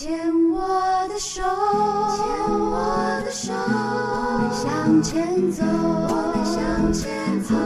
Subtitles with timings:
[0.00, 0.08] 牵
[0.52, 0.60] 我
[1.08, 2.24] 的手，牵
[2.56, 7.56] 我的手，我们向前走，我们向前走。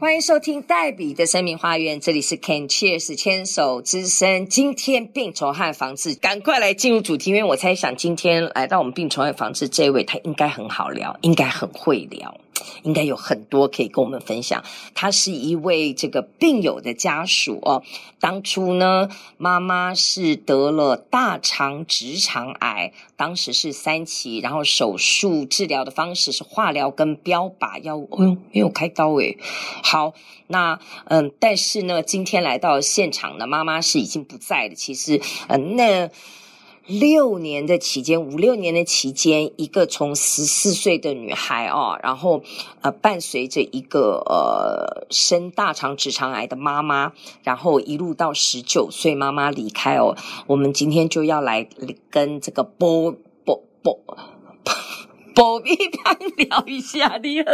[0.00, 4.48] 欢迎收听黛比的生命花园，这里是 Can Cheers 牵手之声。
[4.48, 12.36] 今天病虫害防治，赶快来进入主题，因为我猜想今天来到我们病虫害防治这位，他应该很好聊，应该很会聊。
[12.82, 14.64] 应该有很多可以跟我们分享。
[14.94, 17.82] 他是一位这个病友的家属哦。
[18.20, 28.08] 当初呢，妈妈是得了大肠直肠癌，当时是三期，然后手术治疗的方式是化疗跟标靶药物。
[28.18, 29.38] 哎呦，没有开刀诶。
[29.82, 30.14] 好，
[30.48, 34.74] 那嗯，但是呢，今天来到现场呢，妈妈是已经不在的。
[34.74, 36.10] 其实，嗯，那。
[36.88, 42.42] 六年的期间，五六年的期间，一个从十四岁的女孩哦，然后
[42.80, 47.12] 呃，伴随着一个呃生大肠直肠癌的妈妈，
[47.42, 51.68] 然后一路到十九岁妈妈离开哦，我们今天就要来
[52.08, 53.12] 跟这个波
[53.44, 54.00] 波波
[55.34, 57.20] 波咪芳聊一下。
[57.22, 57.50] 你好，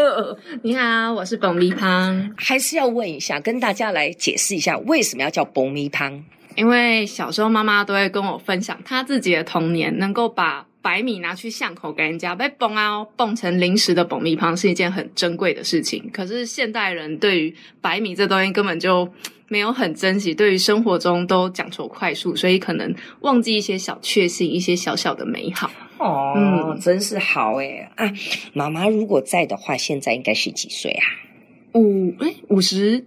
[0.62, 6.24] 你好，我是波咪芳，还是要问一下，跟大家来解释一下，为什么要叫波咪芳？
[6.56, 16.10] 因为小时候妈妈都会跟我分享，她自己的童年能够把白米拿去巷口给人家被蹦啊蹦成零食的蹦米香是一件很珍贵的事情。
[16.12, 19.10] 可是现代人对于白米这东西根本就
[19.48, 25.70] 没有很珍惜，对于生活中都讲求快速，所以可能忘记一些小确幸，一些小小的美好。
[25.98, 28.12] 哦，嗯，真是好诶啊！
[28.52, 31.04] 妈妈如果在的话，现在应该是几岁啊？
[31.72, 33.04] 五哎五十。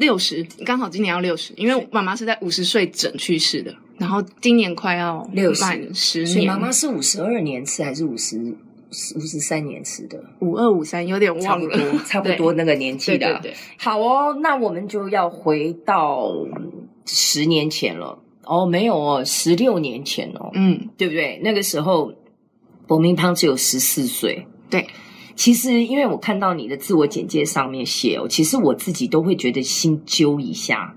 [0.00, 10.18] 六十，刚好今年要六十，因为妈妈是在五十岁整去世的，然后今年快要六满十年，所以妈妈是五十二年次还是五十五十三年次的？
[10.40, 13.26] 五二五三，有点忘了，差不多，差不多 那个年纪的。
[13.26, 16.32] 对对对，好哦，那我们就要回到
[17.04, 18.18] 十年前了。
[18.46, 21.38] 哦，没有哦，十六年前哦，嗯，对不对？
[21.44, 22.12] 那个时候，
[22.88, 24.86] 伯明胖只有十四岁，对。
[25.40, 30.94] 其实，因为我看到你的自我简介上面写哦，其实我自己都会觉得心揪一下。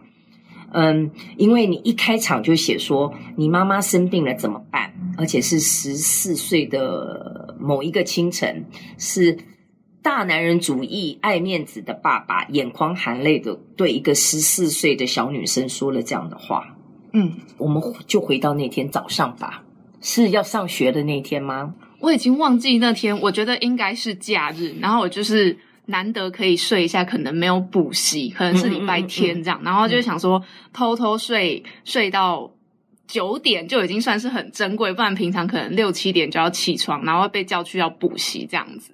[0.74, 8.66] 嗯，因为你一开场就写说你妈妈生病了怎么办，而且是十四岁的某一个清晨，
[8.98, 9.38] 是
[10.02, 16.76] 大男人主义、爱面子的爸爸，眼眶含泪的对一个十四岁的小女生说了这样的话。
[17.14, 19.64] 嗯，我们就回到那天早上吧，
[20.02, 21.76] 是要上学的那天吗？
[22.04, 30.44] 我已经忘记那天，我觉得应该是假日，然后我就是难得可以睡一下，可能没有补习，可能是礼拜天这样，嗯嗯嗯、然后就想说
[30.74, 32.52] 偷偷睡睡到
[33.08, 38.92] 九点就已经算是很珍贵，不然平常可能六七点就要起床，然后被叫去要补习这样子。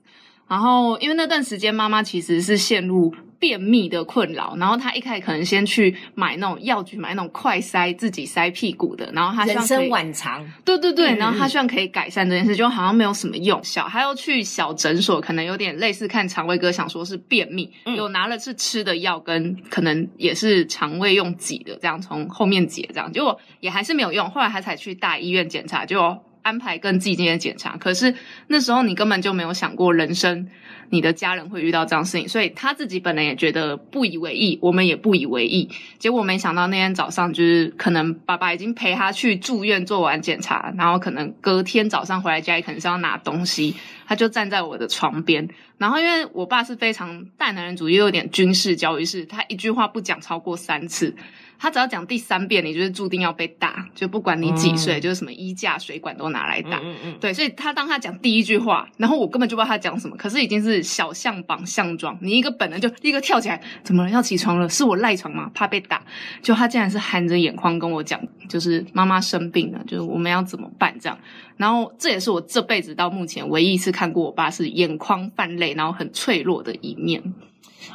[0.47, 3.12] 然后因为那段时间妈妈其实是陷入。
[3.39, 13.63] 便秘的困扰，然后他一开始可能先去买那种药局，买那种快塞自己塞屁股的，然后他人生晚长，对对对，嗯、然后他希望可以改善这件事，就好像没有什么用。
[13.63, 28.13] 效，他又去小诊所，可能有点类似看肠胃科，想说是便秘，嗯、有拿了是吃的药，跟可能也是肠胃用挤的，这样从后面挤这样，结果也还是没有用，后来他才去大医院检查，就安排更进阶的检查，可是
[28.47, 30.49] 那时候你根本就没有想过人生。
[30.89, 35.69] 你的家人会遇到这样事情，所以他自己本人也觉得不以为意，我们也不以为意。
[35.97, 43.75] 结果没想到那天早上，就是可能爸爸已经陪他去住院做完检查，然后可能隔天早上回来家里，可能是要拿东西，
[44.07, 45.47] 他就站在我的床边。
[45.78, 51.16] 然后因为我爸是非常大男人主义，又有点军事教育式，他一句话不讲超过三次。
[51.61, 56.78] 他只要讲第三遍，你就是注定要被打，就不管你几岁，嗯、就是什么衣架、水管都拿来打。
[56.78, 64.09] 嗯嗯，嗯对，所以他当他讲第一句话，然后我根本就不知道他讲什么，可是已经是小象绑象状，你一个本能就立刻跳起来，怎么了？
[64.09, 64.67] 要起床了？
[64.69, 65.50] 是我赖床吗？
[65.53, 66.03] 怕被打？
[66.41, 71.17] 就他竟然是含着眼眶跟我讲，就是妈妈生病了，就是我们要怎么办这样。
[71.57, 77.22] 然后这也是我这辈子到目前唯一一次看过我爸是眼眶泛泪，然后很脆弱的一面，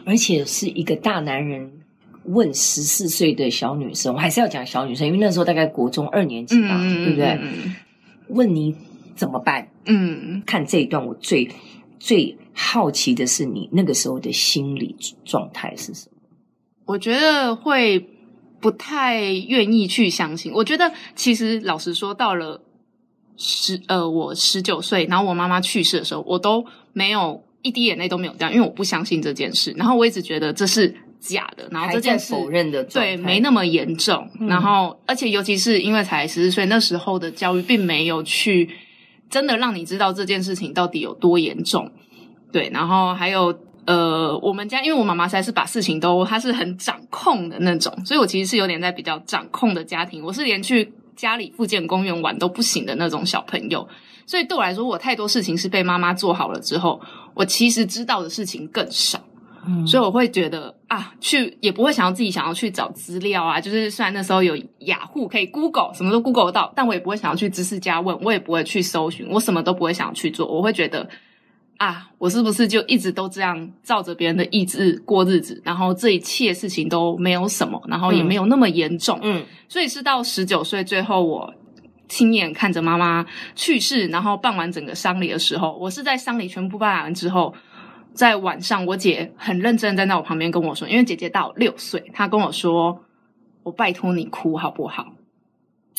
[0.05, 1.73] 而且是一个大男人。
[2.27, 7.39] 问十四岁的小女生，我还是要讲小女生，因为那时候大概国中二年级吧，嗯、对不对？
[7.43, 7.77] 嗯、
[8.29, 8.75] 问你
[9.15, 9.69] 怎么办？
[9.85, 11.51] 嗯，看这一段，我最
[11.99, 16.17] 最好奇的是你那个时候的心理状态是什么？
[16.87, 18.09] 我觉得会
[18.61, 20.53] 不太愿意去相信。
[20.53, 22.63] 我觉得其实老实说，到了
[23.37, 29.73] 十呃，我十九岁，然后我妈妈去世的时候，我都没有一滴眼泪都没有掉，因为我不相信这件事。
[29.77, 30.95] 然后我一直觉得这是。
[31.27, 38.69] 假的，然后这件事否认的对没那么严重，嗯、然后而且尤其是因为才十四岁，那时候的教育并没有去
[39.31, 41.91] 真的让你知道这件事情到底有多严重，
[42.55, 43.53] 对，然后还有
[43.85, 50.23] 呃，我们家因为我妈妈实在是把事情都，她是很掌控的那种，所以我其实是有点在比较掌控的家庭。
[50.25, 53.89] 我是连去家里附近公园玩都不行的那种小朋友，
[54.25, 57.01] 所以对我来说，我太多事情是被妈妈做好了之后，
[57.35, 59.19] 我其实知道的事情更少。
[59.67, 63.61] 嗯，所以我会觉得啊，去也不会想要自己想要去找资料啊。
[63.61, 70.47] 就是虽然那时候有雅虎可以 Google，什么都 Google 到，但我也不会想要去知识家问，我也不会去搜寻，我什么都不会想要去做。
[70.47, 71.09] 我会觉得
[71.77, 79.19] 啊，我是不是就一直都这样照着别人的意志过日子，然后这一切事情都没有什么，然后也没有那么严重。
[79.23, 81.53] 嗯，所以是到十九岁，最后我
[82.09, 87.55] 亲眼看着妈妈去世，然后办完整个丧礼的时候，我是在丧礼全部办完之后。
[88.15, 93.05] 在晚上，我姐很认真站在我旁边跟我说，因为姐姐大我六岁，她跟我说
[93.65, 95.13] ：“我拜托你哭好不好？”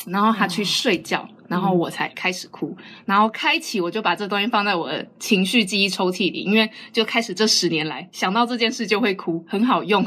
[0.04, 10.04] 然后他去睡觉，然后我才开始哭，然后开启我就把这东西放在我的情绪记忆抽屉里，因为就开始这十年来想到这件事就会哭，很好用。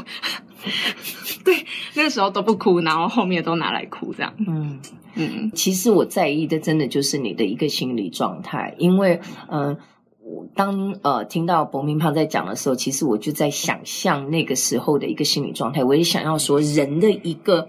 [1.44, 4.34] 对，那个时候都不哭，然后后面都拿来哭，这样。
[4.46, 4.80] 嗯
[5.14, 9.74] 嗯，其实我在意的真的就是你的一个心理状态，因为嗯。
[9.74, 9.78] 呃
[10.54, 15.82] 当呃听到伯明胖在讲的时候，其实我就在想象那个时候的一个心理状态。
[15.82, 17.68] 我也想要说，人的一个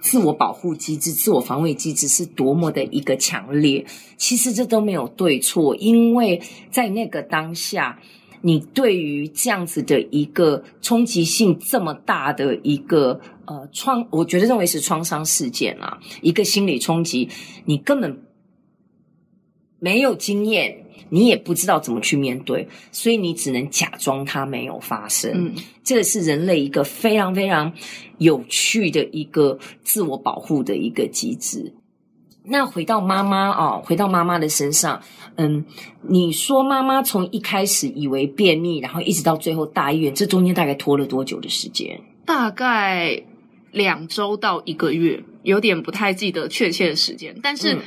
[0.00, 3.84] 自我保护机制、自我防卫机制是多么的一个强烈。
[4.16, 6.40] 其实这都没有对错，因为
[6.70, 8.00] 在那个当下，
[8.42, 17.28] 你对于这样子的一个冲击性这么大的一个呃创，我觉得认为是创伤事件啊，一个心理冲击，
[17.64, 18.22] 你根本
[19.78, 20.85] 没有经验。
[21.08, 25.30] 你也不知道怎么去面对，所以你只能假装它没有发生。
[25.34, 25.54] 嗯，
[25.84, 27.72] 这个是人类一个非常非常
[28.18, 31.74] 有趣的一个自我保护的一个机制。
[32.44, 35.02] 那回到妈妈哦，回到妈妈的身上，
[35.36, 35.64] 嗯，
[36.02, 42.00] 你说妈妈从一开始以为便秘，然后一直到最后大医院，这中间大概拖了多久的时间？
[42.24, 43.22] 大概
[43.72, 47.74] 两周到一个月，有点不太记得确切的时间，但是。
[47.74, 47.80] 嗯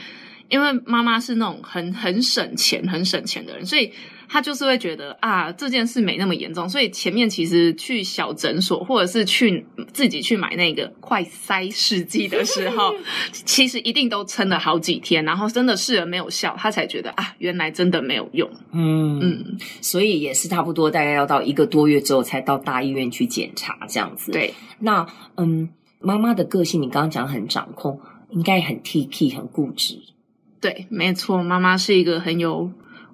[0.49, 3.91] 因为妈妈是那种很很省钱、很省钱的人，所以
[4.27, 6.67] 她就是会觉得啊，这件事没那么严重。
[6.67, 12.93] 所以前面其实去小诊所，或者是去自己去买那个快塞试剂的时候，
[13.31, 18.49] 其实一定都撑了好几天，然后真的试了没有效，她才觉得啊，原来真的没有用。
[18.71, 24.31] 嗯嗯，所以也是差不多大概要到一个多月之后才到大医院去检查这样子。
[24.31, 25.05] 对，那
[25.37, 25.69] 嗯，
[25.99, 27.99] 妈妈的个性你刚刚讲很掌控，
[28.29, 29.99] 应该很 T K 很固执。
[30.61, 32.71] 对，没错，妈妈是一个很有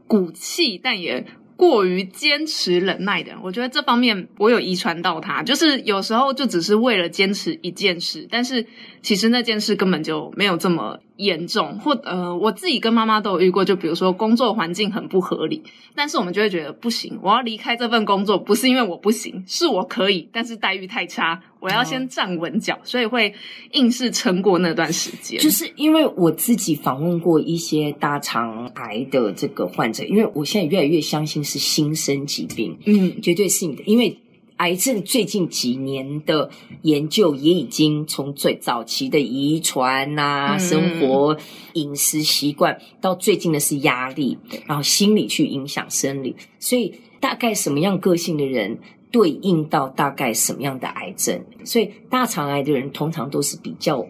[0.07, 1.25] 骨气，但也
[1.55, 3.39] 过于坚持忍耐的人。
[3.43, 8.65] 我觉得这方面我有遗传到她，就是有时候就只是为了坚持一件事，但是
[9.01, 11.77] 其实那件事根本就没有这么严重。
[11.79, 15.63] 或呃，我自己跟妈妈都有遇过，就比如说工作环境很不合理，
[15.95, 21.41] 但是我们就会觉得不行，我要离开这份工作，不是因为我不行，是我可以，但是待遇太差。
[21.61, 23.33] 我要先站稳脚，所以会
[23.71, 25.39] 硬是撑过那段时间。
[25.39, 33.81] 就是因为我自己访问过一些大肠癌的这个患者，因为我现在越来越相信是新生疾病，嗯，绝对是你的。
[33.87, 34.15] 因为
[34.57, 36.49] 癌症最近几年的
[36.83, 41.37] 研究也已经从最早期的遗传啊、生活
[41.73, 48.79] 饮食习惯，到最近的是压力，然后心理去影响生理，所以大概什么样个性的人，
[49.11, 54.07] 对应到大概什么样的癌症，所以大肠癌的人通常都是比较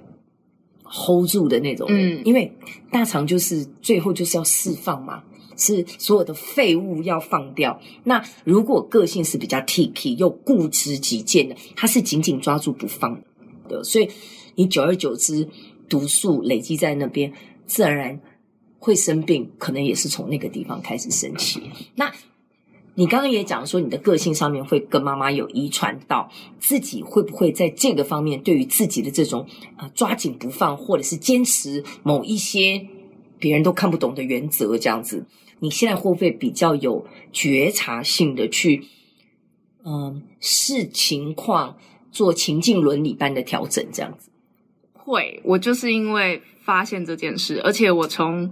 [0.83, 2.51] hold 住的那种人，嗯，因为
[2.91, 5.23] 大肠就是最后就是要释放嘛，
[5.57, 7.79] 是所有的废物要放掉。
[8.03, 13.21] 那如果个性是比较 Ticky 又固执己见的，他是紧紧抓住不放
[13.69, 14.09] 的，所以
[14.55, 15.47] 你久而久之
[15.89, 17.31] 毒素累积在那边，
[17.65, 18.21] 自然而然
[18.79, 21.61] 会生病，可能也是从那个地方开始生起。
[21.95, 22.11] 那
[22.97, 29.45] 你刚刚也讲说，你的个性上面会跟妈妈有遗传到，自己会不会在这个方面对于自己的这种
[29.77, 32.87] 呃抓紧不放，或者是坚持某一些
[33.37, 35.25] 别人都看不懂的原则这样子？
[35.59, 38.85] 你现在会不会比较有觉察性的去
[39.83, 41.77] 嗯视情况
[42.11, 44.29] 做情境伦理般的调整这样子？
[44.93, 48.51] 会，我就是因为发现这件事，而且我从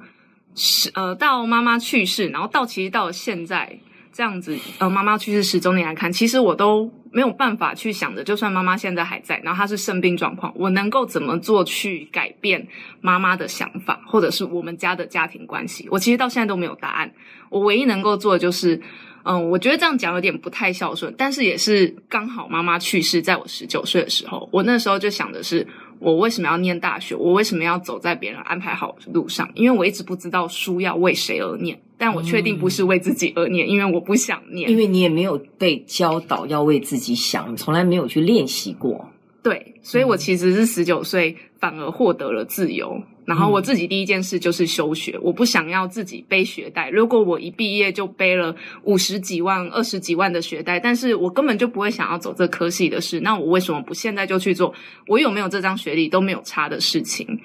[0.56, 3.80] 是呃到妈妈去世，然后到其实到现在。
[4.14, 12.68] 这样子，呃，妈妈去世十周年来看，其实我都没有办法去想着，就算妈妈现在还在，然后她是生病状况，我能够怎么做去改变
[13.02, 15.88] 妈妈的想法，或者是我们家的家庭关系？
[15.90, 17.12] 我其实到现在都没有答案。
[17.50, 18.80] 我唯一能够做的就是，
[19.24, 25.66] 嗯、我觉得这样讲有点不太孝顺，但是也是刚好妈妈去世在我十九岁的时候，我那时候就想的是，
[25.98, 27.16] 我为什么要念大学？
[27.16, 29.50] 我为什么要走在别人安排好的路上？
[29.56, 31.80] 因为我一直不知道书要为谁而念。
[32.06, 39.10] 但我确定不是为自己而念，嗯、因为我不想念，因为你也没有被教导要为自己想，从来没有去练习过。
[39.42, 43.02] 对，所以我其实是十九岁反而获得了自由。
[43.24, 46.90] 然后我自己第一件事就是休学，我不想要自己背学贷。
[46.90, 54.74] 如果我一毕业就背了五十几万、二十几万的学贷，但是我根本就不会想要走这科系的事，那我为什么不现在就去做？
[55.08, 57.40] 我有没有这张学历都没有差的事情。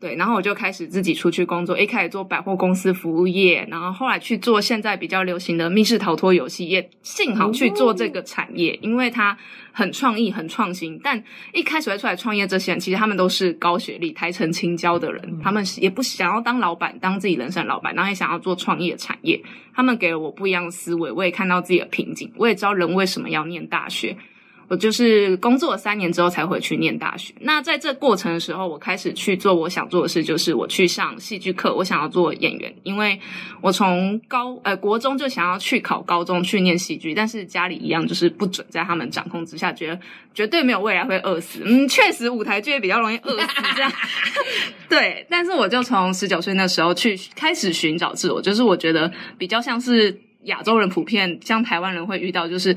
[0.00, 6.90] 对，然后我就开始自己出去工作，一开始做百货公司服务业，然后后来去做现在比较流行的密室逃脱游戏业。
[7.02, 9.34] 幸好去做这个产业，因为它
[9.72, 11.00] 很创意、很创新。
[11.02, 11.22] 但
[11.54, 19.42] 一开始会出来创业这些人，其实他们都是高学历、台城青椒的人，他们也不想要当老板，当自己人生老板，然后也想要做创业产业。
[19.74, 24.16] 他们给了我不一样的思维，我也看到自己的瓶颈，我也知道人为什么要念大学。
[24.74, 27.32] 我就是工作三年之后才回去念大学。
[27.42, 31.72] 那在这过程的时候，我开始去做我想做的事，就是我去上戏剧课。
[31.72, 33.20] 我想要做演员，因为
[33.60, 40.00] 我从高呃国中就想要去考高中去念戏剧，但是家里一样就是不准在他们掌控之下，觉得
[40.34, 41.62] 绝对没有未来，会饿死。
[41.64, 43.92] 嗯，确实舞台剧也比较容易饿死这样。
[44.90, 52.76] 对，但是我就从十九岁那时候去开始寻找自我，就是我觉得比较像是亚洲人普遍，像台湾人会遇到，就是。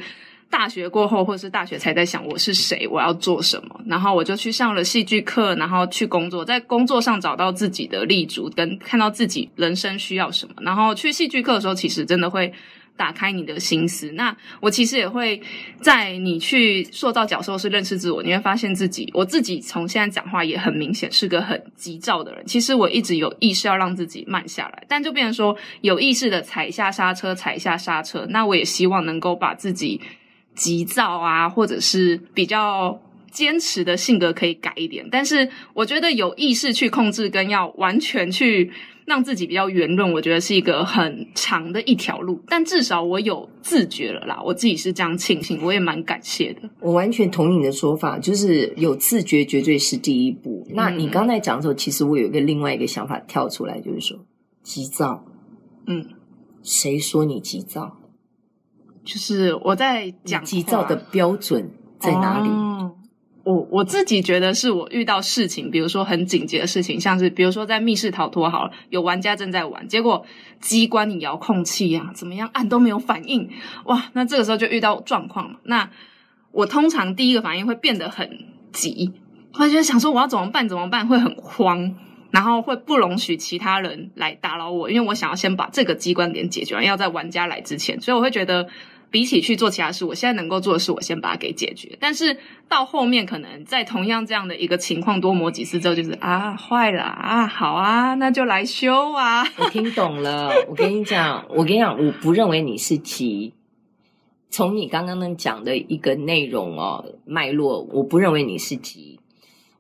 [0.49, 10.55] 大学过后，或是大学才在想我是谁，我要做什么，然后我就去上了戏剧课，然后去工作，在工作上找到自己的立足，跟看到自己人生需要什么。
[10.61, 12.51] 然后去戏剧课的时候，其实真的会
[12.95, 14.11] 打开你的心思。
[14.13, 15.39] 那我其实也会
[15.81, 22.45] 在你去塑造角色，是认识自我，你会发现自己，我自己从现在讲话也很明显是个很急躁的人。
[22.47, 28.25] 其实我一直有意识要让自己慢下来，但就变成说有意识的踩下刹车，踩下刹车。
[28.29, 29.99] 那我也希望能够把自己。
[30.57, 32.99] 急躁啊，或者是比较
[33.31, 38.71] 坚持的性格可以改一点，但是我觉得有意识去控制，跟要完全去
[39.05, 42.41] 让自己比较圆润，我觉得是一个很长的一条路。
[42.47, 46.61] 但至少我有自觉了啦，我自己是这样庆幸，我也蛮感谢的。
[46.79, 50.65] 我完全同意你的说法，就是有自觉绝对是第一步。
[50.69, 54.17] 嗯、那你刚才讲的时候，其实我有一个另外一个想法跳出来，就是说
[54.63, 55.23] 急躁，
[55.85, 56.03] 嗯，
[56.63, 57.99] 谁说你急躁？
[59.07, 62.49] 就是我在讲急躁的标准在哪里？
[62.49, 62.93] 哦、
[63.45, 70.25] 我我自己觉得是我遇到事情，比如说很紧急的事情，像是比如说在密室逃脱好了，有玩家正在玩，结果
[70.59, 73.49] 机关你遥控器呀、啊、怎么样按都没有反应，
[73.85, 75.59] 哇，那这个时候就遇到状况嘛。
[75.63, 75.89] 那
[76.51, 78.29] 我通常第一个反应会变得很
[78.73, 79.13] 急，
[79.53, 80.67] 会觉得想说我要怎么办？
[80.67, 81.07] 怎么办？
[81.07, 81.95] 会很慌，
[82.31, 88.67] 然后会不容许其他人来打扰我，因为我想要先把这个机关给解决完，要在玩家来之前，所以我会觉得。
[89.09, 91.97] 比起去做其他事，我现在能够做的是，我先把它给解决。
[91.99, 92.37] 但是
[92.67, 99.45] 到后面，可能在同样这样的一个情况多磨几次之后，就是啊，坏了啊，好啊，那就来修啊。
[99.57, 103.53] 我听懂了，我跟你讲，我跟你讲，我不认为你是急。
[104.49, 109.19] 从你刚刚能讲的一个内容哦，脉络，我不认为你是急。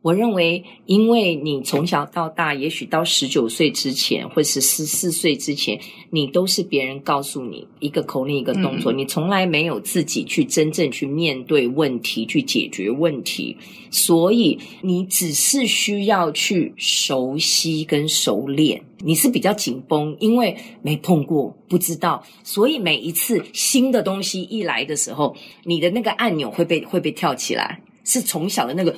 [0.03, 5.77] 我认为，因为你从小到大，也许到十九岁之前，或是十四岁之前，
[6.11, 13.57] 你都是别人告诉你一个口令一个动作，嗯、你从来没有自己去真正去面对问题，去解决问题，
[13.89, 18.81] 所以你只是需要去熟悉跟熟练。
[18.99, 25.35] 你是比较紧绷，因为没碰过，不知道，所以每一次新的东西一来的时候，
[25.65, 28.95] 你的那个按钮会被会被跳起来，是从小的那个。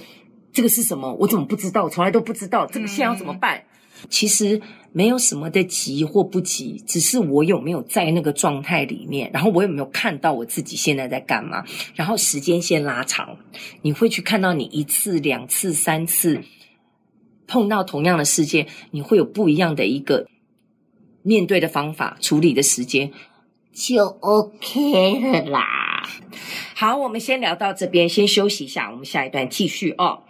[0.51, 1.13] 这个是什么？
[1.15, 1.83] 我怎么不知道？
[1.83, 2.65] 我从来都不知道。
[2.65, 3.57] 这个现在要怎么办？
[3.57, 11.63] 嗯、其实没有什么的急或不急，只是我有没有在那个状态里面，然后我有没有看到我自己现在在干嘛？
[11.95, 13.37] 然后时间线拉长，
[13.81, 16.41] 你会去看到你一次、两次、三次
[17.45, 20.27] 碰到同样的事件，你会有不一样的一个
[21.21, 23.11] 面对的方法，处理的时间
[23.73, 26.07] 就 OK 了啦。
[26.73, 30.23] 好，我们先聊到这边，先休息一下，我们下一段继续哦。